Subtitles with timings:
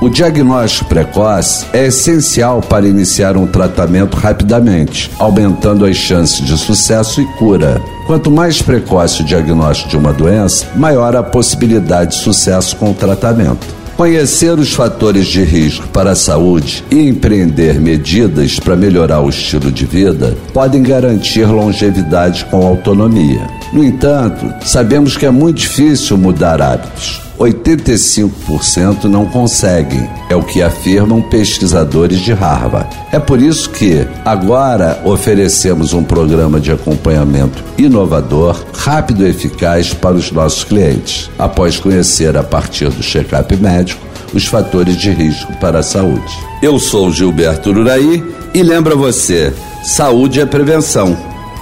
[0.00, 7.20] O diagnóstico precoce é essencial para iniciar um tratamento rapidamente, aumentando as chances de sucesso
[7.20, 7.78] e cura.
[8.06, 12.94] Quanto mais precoce o diagnóstico de uma doença, maior a possibilidade de sucesso com o
[12.94, 13.66] tratamento.
[13.94, 19.70] Conhecer os fatores de risco para a saúde e empreender medidas para melhorar o estilo
[19.70, 23.59] de vida podem garantir longevidade com autonomia.
[23.72, 27.20] No entanto, sabemos que é muito difícil mudar hábitos.
[27.40, 32.94] 85% não conseguem, é o que afirmam pesquisadores de Harvard.
[33.10, 40.16] É por isso que agora oferecemos um programa de acompanhamento inovador, rápido e eficaz para
[40.16, 45.78] os nossos clientes, após conhecer a partir do check-up médico os fatores de risco para
[45.78, 46.38] a saúde.
[46.62, 51.16] Eu sou Gilberto Uraí e lembra você, saúde é prevenção.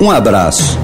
[0.00, 0.83] Um abraço.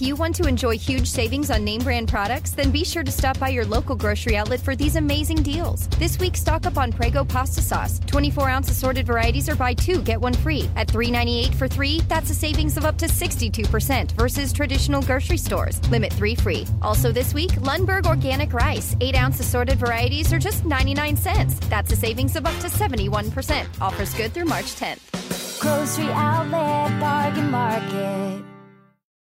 [0.00, 3.12] If you want to enjoy huge savings on name brand products, then be sure to
[3.12, 5.88] stop by your local grocery outlet for these amazing deals.
[5.98, 8.00] This week, stock up on Prego pasta sauce.
[8.06, 10.70] 24 ounce assorted varieties are buy two, get one free.
[10.74, 15.86] At $3.98 for three, that's a savings of up to 62% versus traditional grocery stores.
[15.90, 16.66] Limit three free.
[16.80, 18.96] Also this week, Lundberg organic rice.
[19.02, 21.58] 8 ounce assorted varieties are just 99 cents.
[21.68, 23.66] That's a savings of up to 71%.
[23.82, 25.60] Offers good through March 10th.
[25.60, 28.49] Grocery outlet, bargain market.